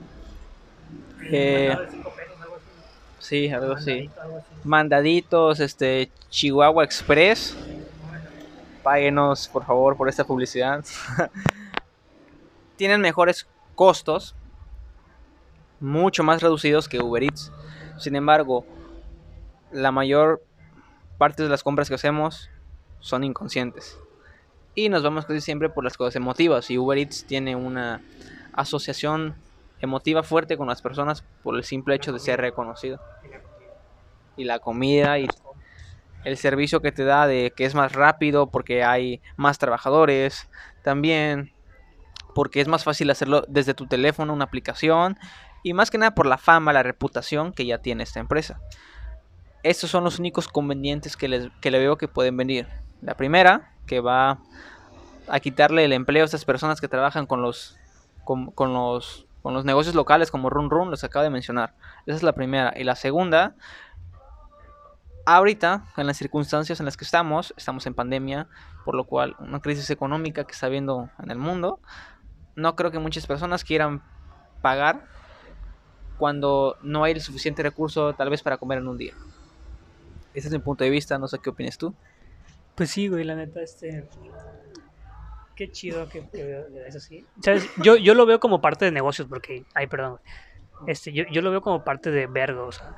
eh, 1.24 1.78
sí, 3.20 3.50
algo 3.50 3.74
así, 3.74 4.10
mandaditos, 4.64 5.60
este, 5.60 6.10
Chihuahua 6.30 6.84
Express, 6.84 7.56
páguenos 8.84 9.48
por 9.48 9.64
favor 9.66 9.96
por 9.96 10.10
esta 10.10 10.24
publicidad. 10.24 10.84
tienen 12.82 13.00
mejores 13.00 13.46
costos, 13.82 14.36
mucho 15.80 16.24
más 16.24 16.44
reducidos 16.44 16.88
que 16.88 17.00
Uber 17.00 17.24
Eats. 17.24 17.52
Sin 17.98 18.16
embargo, 18.16 18.64
la 19.72 19.92
mayor 19.92 20.44
parte 21.18 21.42
de 21.42 21.50
las 21.50 21.64
compras 21.64 21.90
que 21.90 21.96
hacemos 21.96 22.52
son 23.00 23.24
inconscientes. 23.24 23.98
Y 24.76 24.90
nos 24.90 25.02
vamos 25.02 25.26
casi 25.26 25.42
siempre 25.42 25.68
por 25.70 25.84
las 25.84 25.98
cosas 25.98 26.16
emotivas. 26.16 26.70
Y 26.70 26.78
Uber 26.78 27.00
Eats 27.00 27.26
tiene 27.26 27.56
una 27.56 28.04
asociación 28.54 29.34
emotiva 29.80 30.22
fuerte 30.22 30.58
con 30.58 30.68
las 30.68 30.84
personas 30.84 31.24
por 31.42 31.56
el 31.56 31.64
simple 31.64 31.96
hecho 31.96 32.14
de 32.14 32.20
ser 32.20 32.40
reconocido. 32.40 33.00
Y 34.38 34.44
la 34.44 34.60
comida 34.60 35.18
y 35.18 35.28
el 36.24 36.38
servicio 36.38 36.84
que 36.84 36.92
te 36.92 37.04
da 37.04 37.26
de 37.26 37.52
que 37.56 37.66
es 37.66 37.74
más 37.74 37.94
rápido 37.94 38.46
porque 38.46 38.84
hay 38.84 39.24
más 39.38 39.58
trabajadores. 39.58 40.48
También 40.84 41.52
porque 42.34 42.62
es 42.62 42.68
más 42.68 42.84
fácil 42.84 43.10
hacerlo 43.10 43.44
desde 43.48 43.74
tu 43.74 43.88
teléfono, 43.88 44.34
una 44.34 44.46
aplicación. 44.46 45.18
Y 45.64 45.74
más 45.74 45.92
que 45.92 45.98
nada 45.98 46.16
por 46.16 46.26
la 46.26 46.38
fama, 46.38 46.74
la 46.74 46.84
reputación 46.84 47.54
que 47.54 47.66
ya 47.66 47.80
tiene 47.80 48.04
esta 48.04 48.20
empresa. 48.20 48.60
Estos 49.64 49.92
son 49.92 50.04
los 50.04 50.18
únicos 50.18 50.48
convenientes 50.48 51.16
que, 51.16 51.28
les, 51.28 51.50
que 51.62 51.70
le 51.70 51.80
veo 51.80 51.98
que 51.98 52.08
pueden 52.08 52.36
venir. 52.36 52.68
La 53.02 53.16
primera, 53.16 53.74
que 53.86 54.00
va 54.00 54.40
a 55.28 55.40
quitarle 55.40 55.86
el 55.86 55.94
empleo 55.94 56.24
a 56.24 56.26
estas 56.26 56.46
personas 56.46 56.82
que 56.82 56.88
trabajan 56.88 57.28
con 57.28 57.42
los, 57.42 57.78
con, 58.24 58.52
los, 58.74 59.28
con 59.42 59.54
los 59.54 59.66
negocios 59.66 59.94
locales 59.94 60.32
como 60.32 60.50
Run 60.50 60.70
Run, 60.70 60.90
los 60.90 61.04
acabo 61.04 61.24
de 61.24 61.30
mencionar. 61.30 61.76
Esa 62.06 62.18
es 62.18 62.24
la 62.24 62.34
primera. 62.34 62.74
Y 62.76 62.84
la 62.84 62.96
segunda, 62.96 63.56
ahorita, 65.26 65.86
en 65.98 66.08
las 66.08 66.18
circunstancias 66.18 66.80
en 66.80 66.86
las 66.86 66.98
que 66.98 67.06
estamos, 67.06 67.54
estamos 67.56 67.86
en 67.86 67.94
pandemia, 67.94 68.48
por 68.84 68.96
lo 68.96 69.06
cual 69.06 69.36
una 69.40 69.60
crisis 69.60 69.90
económica 69.90 70.44
que 70.44 70.54
está 70.54 70.68
habiendo 70.68 71.10
en 71.22 71.32
el 71.32 71.38
mundo, 71.38 71.80
no 72.56 72.76
creo 72.76 72.92
que 72.92 73.00
muchas 73.00 73.28
personas 73.28 73.64
quieran 73.64 74.02
pagar 74.62 75.06
cuando 76.18 76.78
no 76.82 77.04
hay 77.04 77.14
el 77.14 77.22
suficiente 77.22 77.64
recurso 77.64 78.14
tal 78.14 78.30
vez 78.30 78.44
para 78.44 78.58
comer 78.58 78.80
en 78.80 78.88
un 78.88 78.98
día. 78.98 79.14
Ese 80.34 80.48
es 80.48 80.54
mi 80.54 80.60
punto 80.60 80.84
de 80.84 80.90
vista, 80.90 81.18
no 81.18 81.28
sé 81.28 81.40
qué 81.40 81.50
opinas 81.50 81.78
tú. 81.78 81.94
Pues 82.76 82.90
sí, 82.92 83.08
güey, 83.08 83.24
la 83.24 83.36
neta, 83.36 83.62
este... 83.62 84.08
Qué 85.56 85.72
chido 85.72 86.08
que, 86.08 86.26
es 86.88 86.96
así. 86.96 87.26
¿Sabes? 87.44 87.70
Yo, 87.84 87.96
yo 87.96 88.14
lo 88.16 88.26
veo 88.26 88.40
como 88.40 88.62
parte 88.62 88.86
de 88.86 88.92
negocios, 88.92 89.28
porque... 89.28 89.66
Ay, 89.74 89.88
perdón. 89.88 90.20
Este, 90.88 91.12
yo, 91.12 91.26
yo 91.32 91.42
lo 91.42 91.52
veo 91.52 91.62
como 91.62 91.84
parte 91.84 92.10
de 92.10 92.28
vergo, 92.28 92.66
o 92.66 92.72
sea, 92.72 92.96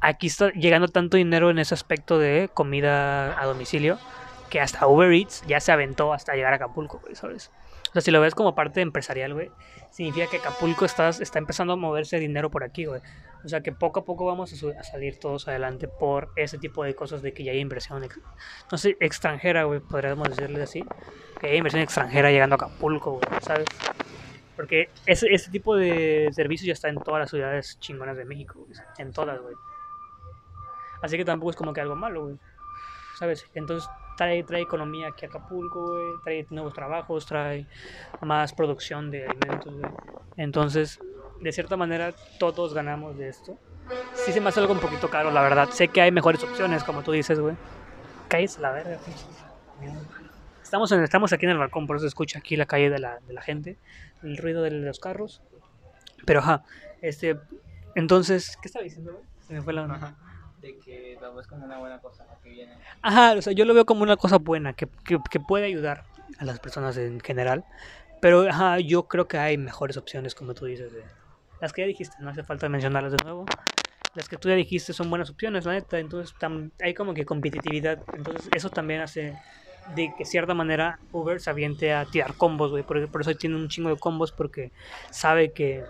aquí 0.00 0.28
está 0.28 0.50
llegando 0.52 0.88
tanto 0.88 1.16
dinero 1.16 1.50
en 1.50 1.58
ese 1.58 1.74
aspecto 1.74 2.18
de 2.18 2.48
comida 2.54 3.38
a 3.40 3.44
domicilio 3.46 3.98
que 4.48 4.60
hasta 4.60 4.86
Uber 4.86 5.12
Eats 5.12 5.42
ya 5.46 5.60
se 5.60 5.72
aventó 5.72 6.12
hasta 6.12 6.34
llegar 6.34 6.52
a 6.52 6.56
Acapulco, 6.56 7.00
güey, 7.00 7.14
¿sabes? 7.14 7.50
O 7.88 7.92
sea, 7.92 8.02
si 8.02 8.10
lo 8.10 8.20
ves 8.20 8.34
como 8.34 8.54
parte 8.54 8.80
empresarial, 8.80 9.34
güey, 9.34 9.50
significa 9.90 10.26
que 10.26 10.38
Acapulco 10.38 10.84
está, 10.84 11.08
está 11.08 11.38
empezando 11.38 11.72
a 11.72 11.76
moverse 11.76 12.18
dinero 12.18 12.50
por 12.50 12.64
aquí, 12.64 12.84
güey. 12.84 13.00
O 13.44 13.48
sea, 13.48 13.62
que 13.62 13.72
poco 13.72 14.00
a 14.00 14.04
poco 14.04 14.26
vamos 14.26 14.52
a, 14.52 14.82
salir 14.82 15.18
todos 15.18 15.48
adelante 15.48 15.88
por 15.88 16.30
ese 16.36 16.58
tipo 16.58 16.84
de 16.84 16.94
cosas 16.94 17.22
de 17.22 17.32
que 17.32 17.44
ya 17.44 17.52
hay 17.52 17.60
inversión, 17.60 18.06
no 18.70 18.78
sé, 18.78 18.96
extranjera, 19.00 19.64
güey, 19.64 19.80
podríamos 19.80 20.28
decirle 20.28 20.62
así. 20.62 20.84
Que 21.40 21.48
hay 21.48 21.56
inversión 21.56 21.82
extranjera 21.82 22.30
llegando 22.30 22.54
a 22.54 22.56
Acapulco, 22.56 23.12
güey, 23.12 23.40
¿sabes? 23.40 23.66
Porque 24.56 24.90
ese, 25.06 25.32
ese 25.32 25.50
tipo 25.50 25.76
de 25.76 26.30
servicios 26.32 26.66
ya 26.66 26.72
está 26.72 26.88
en 26.88 26.96
todas 26.96 27.20
las 27.20 27.30
ciudades 27.30 27.78
chingonas 27.78 28.16
de 28.16 28.24
México, 28.24 28.64
güey. 28.66 28.78
En 28.98 29.12
todas, 29.12 29.40
güey. 29.40 29.54
Así 31.00 31.16
que 31.16 31.24
tampoco 31.24 31.50
es 31.50 31.56
como 31.56 31.72
que 31.72 31.80
algo 31.80 31.94
malo, 31.94 32.24
güey. 32.24 32.36
¿Sabes? 33.18 33.46
Entonces 33.54 33.88
trae, 34.18 34.42
trae 34.42 34.62
economía 34.62 35.08
aquí 35.08 35.24
a 35.24 35.28
Acapulco, 35.28 35.92
güey, 35.92 36.14
trae 36.24 36.46
nuevos 36.50 36.74
trabajos, 36.74 37.24
trae 37.24 37.66
más 38.20 38.52
producción 38.52 39.10
de 39.12 39.26
alimentos, 39.26 39.72
güey. 39.72 39.92
Entonces, 40.36 40.98
de 41.40 41.52
cierta 41.52 41.76
manera, 41.76 42.12
todos 42.38 42.74
ganamos 42.74 43.16
de 43.16 43.28
esto. 43.28 43.56
Sí 44.14 44.32
se 44.32 44.40
me 44.40 44.48
hace 44.48 44.60
algo 44.60 44.72
un 44.72 44.80
poquito 44.80 45.08
caro, 45.08 45.30
la 45.30 45.40
verdad. 45.40 45.70
Sé 45.70 45.88
que 45.88 46.02
hay 46.02 46.10
mejores 46.10 46.42
opciones, 46.42 46.82
como 46.82 47.02
tú 47.02 47.12
dices, 47.12 47.38
güey. 47.38 47.54
Cállese 48.26 48.60
la 48.60 48.72
verga, 48.72 48.98
Estamos, 50.62 50.92
en, 50.92 51.02
estamos 51.02 51.32
aquí 51.32 51.46
en 51.46 51.52
el 51.52 51.58
balcón, 51.58 51.86
por 51.86 51.96
eso 51.96 52.02
se 52.02 52.08
escucha 52.08 52.40
aquí 52.40 52.56
la 52.56 52.66
calle 52.66 52.90
de 52.90 52.98
la, 52.98 53.20
de 53.26 53.32
la 53.32 53.40
gente, 53.40 53.78
el 54.22 54.36
ruido 54.36 54.62
de 54.62 54.72
los 54.72 54.98
carros. 54.98 55.40
Pero, 56.26 56.40
ajá, 56.40 56.64
este... 57.00 57.38
Entonces, 57.94 58.58
¿qué 58.60 58.68
estaba 58.68 58.82
diciendo, 58.82 59.12
güey? 59.12 59.24
Se 59.46 59.54
me 59.54 59.62
fue 59.62 59.72
la... 59.72 59.84
Ajá 59.84 60.14
de 60.60 60.78
que 60.78 61.18
lo 61.20 61.34
ves 61.34 61.46
como 61.46 61.64
una 61.64 61.78
buena 61.78 62.00
cosa 62.00 62.26
que 62.42 62.50
viene. 62.50 62.72
Ajá, 63.02 63.34
o 63.34 63.42
sea, 63.42 63.52
yo 63.52 63.64
lo 63.64 63.74
veo 63.74 63.86
como 63.86 64.02
una 64.02 64.16
cosa 64.16 64.38
buena, 64.38 64.72
que, 64.72 64.88
que, 65.04 65.40
puede 65.40 65.66
ayudar 65.66 66.04
a 66.38 66.44
las 66.44 66.58
personas 66.60 66.96
en 66.96 67.20
general. 67.20 67.64
Pero 68.20 68.48
ajá, 68.48 68.80
yo 68.80 69.04
creo 69.04 69.28
que 69.28 69.38
hay 69.38 69.56
mejores 69.56 69.96
opciones, 69.96 70.34
como 70.34 70.54
tú 70.54 70.66
dices. 70.66 70.92
De, 70.92 71.04
las 71.60 71.72
que 71.72 71.82
ya 71.82 71.86
dijiste, 71.86 72.16
no 72.20 72.30
hace 72.30 72.42
falta 72.42 72.68
mencionarlas 72.68 73.12
de 73.12 73.24
nuevo. 73.24 73.46
Las 74.14 74.28
que 74.28 74.36
tú 74.36 74.48
ya 74.48 74.54
dijiste 74.54 74.92
son 74.92 75.10
buenas 75.10 75.30
opciones, 75.30 75.64
la 75.64 75.72
neta. 75.72 75.98
Entonces 75.98 76.34
hay 76.82 76.94
como 76.94 77.14
que 77.14 77.24
competitividad. 77.24 78.02
Entonces 78.12 78.48
eso 78.52 78.70
también 78.70 79.00
hace 79.00 79.38
de 79.94 80.12
que 80.16 80.24
cierta 80.24 80.54
manera 80.54 80.98
Uber 81.12 81.40
se 81.40 81.50
aviente 81.50 81.92
a 81.92 82.04
tirar 82.04 82.34
combos, 82.34 82.70
güey. 82.70 82.82
Por, 82.82 83.08
por 83.08 83.20
eso 83.20 83.34
tiene 83.34 83.56
un 83.56 83.68
chingo 83.68 83.90
de 83.90 83.96
combos 83.96 84.32
porque 84.32 84.72
sabe 85.10 85.52
que 85.52 85.84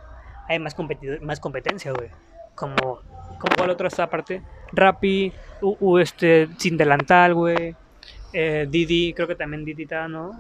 hay 0.48 0.58
más, 0.58 0.76
más 1.22 1.40
competencia, 1.40 1.92
güey. 1.92 2.10
Como 2.54 3.00
como 3.38 3.54
cuál 3.56 3.70
otra 3.70 3.88
esta 3.88 4.08
parte. 4.08 4.42
Rappi, 4.72 5.32
u, 5.60 5.98
este, 5.98 6.48
sin 6.58 6.76
delantal, 6.76 7.34
güey. 7.34 7.74
Eh, 8.32 8.66
Didi, 8.68 9.14
creo 9.14 9.26
que 9.26 9.34
también 9.34 9.64
Didi 9.64 9.84
está, 9.84 10.08
¿no? 10.08 10.32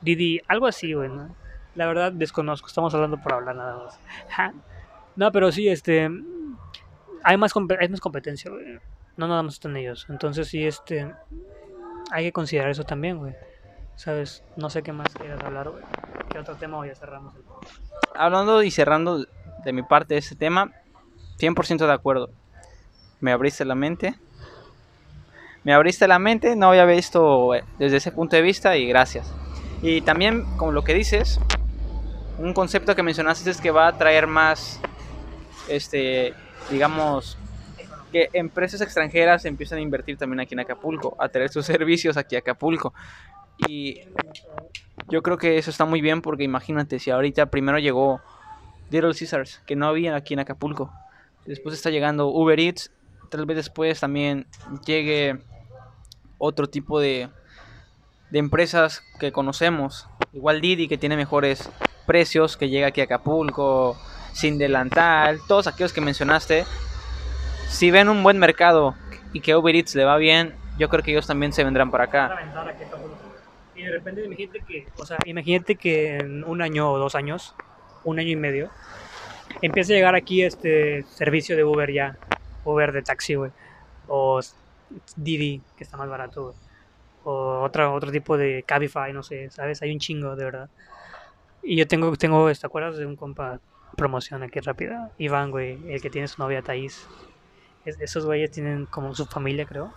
Didi, 0.00 0.40
algo 0.48 0.66
así, 0.66 0.92
güey, 0.92 1.08
¿no? 1.08 1.34
La 1.74 1.86
verdad 1.86 2.12
desconozco, 2.12 2.68
estamos 2.68 2.94
hablando 2.94 3.18
por 3.18 3.34
hablar 3.34 3.54
nada 3.56 3.76
más. 3.76 4.00
No, 5.16 5.32
pero 5.32 5.50
sí, 5.52 5.68
este. 5.68 6.10
Hay 7.22 7.36
más, 7.36 7.52
hay 7.80 7.88
más 7.88 8.00
competencia, 8.00 8.50
güey. 8.50 8.78
No 9.16 9.28
nada 9.28 9.42
más 9.42 9.54
están 9.54 9.76
ellos. 9.76 10.06
Entonces, 10.08 10.48
sí, 10.48 10.64
este. 10.64 11.12
Hay 12.12 12.24
que 12.24 12.32
considerar 12.32 12.70
eso 12.70 12.84
también, 12.84 13.18
güey. 13.18 13.34
¿Sabes? 13.96 14.44
No 14.56 14.68
sé 14.68 14.82
qué 14.82 14.92
más 14.92 15.08
quieras 15.14 15.42
hablar, 15.42 15.70
güey. 15.70 15.82
¿Qué 16.30 16.38
otro 16.38 16.54
tema 16.56 16.78
hoy 16.78 16.88
ya 16.88 16.94
cerramos? 16.94 17.34
El... 17.34 17.42
Hablando 18.14 18.62
y 18.62 18.70
cerrando 18.70 19.26
de 19.64 19.72
mi 19.72 19.82
parte 19.82 20.14
de 20.14 20.20
este 20.20 20.36
tema, 20.36 20.70
100% 21.38 21.86
de 21.86 21.92
acuerdo. 21.92 22.30
Me 23.20 23.32
abriste 23.32 23.64
la 23.64 23.74
mente. 23.74 24.14
Me 25.64 25.72
abriste 25.72 26.06
la 26.06 26.18
mente, 26.18 26.54
no 26.54 26.68
había 26.68 26.84
visto 26.84 27.54
eh, 27.54 27.64
desde 27.78 27.96
ese 27.96 28.12
punto 28.12 28.36
de 28.36 28.42
vista 28.42 28.76
y 28.76 28.86
gracias. 28.86 29.32
Y 29.82 30.00
también, 30.02 30.44
como 30.56 30.70
lo 30.70 30.84
que 30.84 30.94
dices, 30.94 31.40
un 32.38 32.52
concepto 32.52 32.94
que 32.94 33.02
mencionaste 33.02 33.50
es 33.50 33.60
que 33.60 33.70
va 33.70 33.88
a 33.88 33.98
traer 33.98 34.26
más, 34.26 34.80
este, 35.68 36.34
digamos, 36.70 37.36
que 38.12 38.30
empresas 38.32 38.80
extranjeras 38.80 39.44
empiezan 39.44 39.78
a 39.78 39.80
invertir 39.80 40.16
también 40.16 40.40
aquí 40.40 40.54
en 40.54 40.60
Acapulco, 40.60 41.16
a 41.18 41.28
traer 41.28 41.50
sus 41.50 41.66
servicios 41.66 42.16
aquí 42.16 42.36
a 42.36 42.40
Acapulco. 42.40 42.94
Y 43.66 44.02
yo 45.08 45.22
creo 45.22 45.38
que 45.38 45.58
eso 45.58 45.70
está 45.70 45.84
muy 45.84 46.00
bien 46.00 46.22
porque 46.22 46.44
imagínate 46.44 46.98
si 46.98 47.10
ahorita 47.10 47.46
primero 47.46 47.78
llegó 47.78 48.20
Little 48.90 49.14
Caesars, 49.14 49.62
que 49.66 49.76
no 49.76 49.86
había 49.88 50.14
aquí 50.14 50.34
en 50.34 50.40
Acapulco. 50.40 50.92
Después 51.46 51.74
está 51.74 51.90
llegando 51.90 52.28
Uber 52.28 52.58
Eats. 52.58 52.90
Tal 53.30 53.46
vez 53.46 53.56
después 53.56 54.00
también 54.00 54.46
llegue 54.84 55.38
otro 56.38 56.68
tipo 56.68 57.00
de, 57.00 57.28
de 58.30 58.38
empresas 58.38 59.02
que 59.18 59.32
conocemos. 59.32 60.08
Igual 60.32 60.60
Didi 60.60 60.88
que 60.88 60.98
tiene 60.98 61.16
mejores 61.16 61.70
precios, 62.06 62.56
que 62.56 62.68
llega 62.68 62.88
aquí 62.88 63.00
a 63.00 63.04
Acapulco, 63.04 63.96
sin 64.32 64.58
delantal, 64.58 65.40
todos 65.48 65.66
aquellos 65.66 65.92
que 65.92 66.00
mencionaste. 66.00 66.64
Si 67.68 67.90
ven 67.90 68.08
un 68.08 68.22
buen 68.22 68.38
mercado 68.38 68.94
y 69.32 69.40
que 69.40 69.56
Uber 69.56 69.74
Eats 69.74 69.94
le 69.94 70.04
va 70.04 70.16
bien, 70.16 70.54
yo 70.78 70.88
creo 70.88 71.02
que 71.02 71.10
ellos 71.10 71.26
también 71.26 71.52
se 71.52 71.64
vendrán 71.64 71.90
para 71.90 72.04
acá. 72.04 72.38
Y 73.74 73.82
de 73.82 73.90
repente 73.92 74.24
imagínate 74.24 74.60
que, 74.60 74.88
o 74.96 75.04
sea, 75.04 75.18
imagínate 75.24 75.76
que 75.76 76.18
en 76.18 76.44
un 76.44 76.62
año 76.62 76.90
o 76.90 76.98
dos 76.98 77.14
años, 77.14 77.54
un 78.04 78.18
año 78.18 78.30
y 78.30 78.36
medio, 78.36 78.70
empieza 79.62 79.92
a 79.92 79.96
llegar 79.96 80.14
aquí 80.14 80.42
este 80.42 81.02
servicio 81.04 81.56
de 81.56 81.64
Uber 81.64 81.92
ya, 81.92 82.16
Uber 82.64 82.92
de 82.92 83.02
taxi, 83.02 83.34
güey, 83.34 83.50
o 84.08 84.40
Didi, 85.16 85.62
que 85.76 85.84
está 85.84 85.96
más 85.96 86.08
barato, 86.08 86.54
o 87.24 87.62
otro, 87.62 87.92
otro 87.94 88.12
tipo 88.12 88.36
de 88.36 88.62
Cabify, 88.64 89.12
no 89.12 89.22
sé, 89.22 89.50
¿sabes? 89.50 89.82
Hay 89.82 89.92
un 89.92 89.98
chingo, 89.98 90.36
de 90.36 90.44
verdad. 90.44 90.70
Y 91.62 91.76
yo 91.76 91.86
tengo, 91.86 92.14
tengo 92.16 92.50
¿te 92.52 92.66
acuerdas 92.66 92.96
de 92.98 93.06
un 93.06 93.16
compa 93.16 93.60
promoción 93.96 94.42
aquí 94.42 94.60
rápida? 94.60 95.10
Iván, 95.18 95.50
güey, 95.50 95.78
el 95.92 96.00
que 96.00 96.10
tiene 96.10 96.28
su 96.28 96.40
novia 96.40 96.62
Thais. 96.62 97.06
esos 97.84 98.24
güeyes 98.24 98.50
tienen 98.50 98.86
como 98.86 99.14
su 99.14 99.26
familia, 99.26 99.66
creo. 99.66 99.92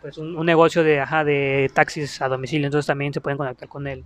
Pues 0.00 0.16
un, 0.18 0.36
un 0.36 0.46
negocio 0.46 0.84
de, 0.84 1.00
ajá, 1.00 1.24
de 1.24 1.70
taxis 1.74 2.22
a 2.22 2.28
domicilio, 2.28 2.66
entonces 2.66 2.86
también 2.86 3.12
se 3.12 3.20
pueden 3.20 3.36
conectar 3.36 3.68
con 3.68 3.86
él 3.86 4.04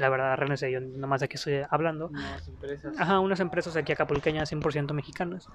la 0.00 0.08
verdad, 0.08 0.36
René, 0.36 0.56
yo 0.72 0.80
nomás 0.80 1.20
de 1.20 1.26
aquí 1.26 1.36
estoy 1.36 1.60
hablando. 1.68 2.08
Unas 2.08 2.48
empresas. 2.48 2.98
Ajá, 2.98 3.20
unas 3.20 3.38
empresas 3.38 3.76
aquí 3.76 3.92
acapulqueñas 3.92 4.50
100% 4.50 4.92
mexicanas. 4.94 5.46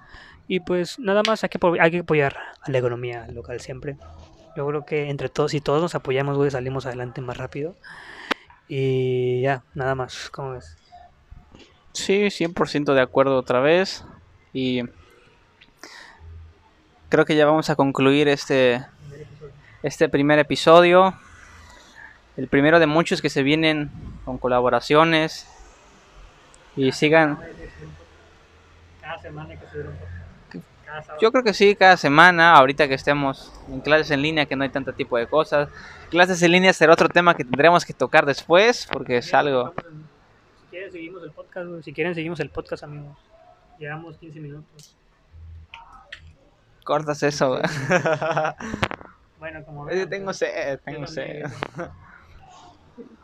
Y 0.46 0.60
pues 0.60 1.00
nada 1.00 1.22
más 1.26 1.42
hay 1.42 1.50
que, 1.50 1.58
hay 1.80 1.90
que 1.90 1.98
apoyar 1.98 2.36
a 2.62 2.70
la 2.70 2.78
economía 2.78 3.26
local 3.26 3.60
siempre. 3.60 3.96
Yo 4.56 4.64
creo 4.68 4.86
que 4.86 5.10
entre 5.10 5.28
todos, 5.28 5.50
si 5.50 5.60
todos 5.60 5.82
nos 5.82 5.96
apoyamos, 5.96 6.36
güey, 6.36 6.50
salimos 6.50 6.86
adelante 6.86 7.20
más 7.20 7.36
rápido. 7.36 7.74
Y 8.68 9.40
ya, 9.42 9.64
nada 9.74 9.96
más, 9.96 10.30
¿cómo 10.30 10.52
ves? 10.52 10.76
Sí, 11.92 12.26
100% 12.26 12.94
de 12.94 13.00
acuerdo 13.00 13.36
otra 13.36 13.58
vez. 13.58 14.04
Y 14.52 14.82
creo 17.08 17.24
que 17.24 17.34
ya 17.34 17.46
vamos 17.46 17.68
a 17.68 17.74
concluir 17.74 18.28
este, 18.28 18.86
este 19.82 20.08
primer 20.08 20.38
episodio. 20.38 21.14
El 22.36 22.46
primero 22.46 22.78
de 22.78 22.86
muchos 22.86 23.20
que 23.20 23.28
se 23.28 23.42
vienen 23.42 23.90
con 24.26 24.36
colaboraciones. 24.36 25.48
Y 26.76 26.92
sigan. 26.92 27.38
Cada 29.00 29.18
semana 29.18 29.50
hay 29.50 29.56
que 29.56 29.66
subir 29.68 29.86
un 29.86 29.96
podcast. 29.96 30.66
Cada 30.84 31.02
sábado. 31.02 31.20
Yo 31.22 31.32
creo 31.32 31.44
que 31.44 31.54
sí, 31.54 31.74
cada 31.74 31.96
semana, 31.96 32.54
ahorita 32.54 32.86
que 32.88 32.94
estemos 32.94 33.58
en 33.68 33.80
clases 33.80 34.10
en 34.10 34.20
línea, 34.20 34.44
que 34.44 34.56
no 34.56 34.64
hay 34.64 34.70
tanto 34.70 34.92
tipo 34.92 35.16
de 35.16 35.26
cosas. 35.26 35.70
Clases 36.10 36.42
en 36.42 36.52
línea 36.52 36.74
será 36.74 36.92
otro 36.92 37.08
tema 37.08 37.34
que 37.34 37.44
tendremos 37.44 37.86
que 37.86 37.94
tocar 37.94 38.26
después, 38.26 38.86
porque 38.92 39.16
es 39.18 39.32
algo... 39.32 39.72
Si 40.60 40.66
quieren, 40.70 40.92
seguimos 40.92 41.22
el 41.22 41.30
podcast. 41.30 41.84
Si 41.84 41.92
quieren, 41.94 42.14
seguimos 42.14 42.40
el 42.40 42.50
podcast, 42.50 42.82
amigos. 42.82 43.16
Llevamos 43.78 44.18
15 44.18 44.40
minutos. 44.40 44.94
Cortas 46.84 47.22
eso. 47.22 47.60
Bueno, 49.38 49.62
como. 49.64 49.86
Es 49.86 49.90
que 49.90 49.96
vean, 49.96 50.10
tengo 50.10 50.24
pues, 50.26 50.38
sed, 50.38 50.80
tengo 50.84 51.06
sed. 51.06 51.44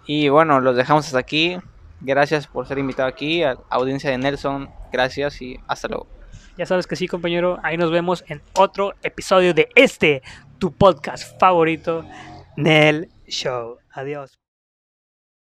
Y 0.06 0.28
bueno, 0.28 0.60
los 0.60 0.76
dejamos 0.76 1.06
hasta 1.06 1.18
aquí. 1.18 1.58
Gracias 2.00 2.46
por 2.46 2.66
ser 2.66 2.78
invitado 2.78 3.08
aquí, 3.08 3.42
a 3.44 3.56
audiencia 3.70 4.10
de 4.10 4.18
Nelson. 4.18 4.70
Gracias 4.92 5.40
y 5.40 5.58
hasta 5.68 5.88
luego. 5.88 6.06
Ya 6.58 6.66
sabes 6.66 6.86
que 6.86 6.96
sí, 6.96 7.06
compañero. 7.06 7.58
Ahí 7.62 7.76
nos 7.76 7.90
vemos 7.90 8.24
en 8.28 8.42
otro 8.54 8.94
episodio 9.02 9.54
de 9.54 9.68
este, 9.74 10.22
tu 10.58 10.72
podcast 10.72 11.38
favorito, 11.38 12.04
Nel 12.56 13.08
Show. 13.26 13.78
Adiós. 13.92 14.41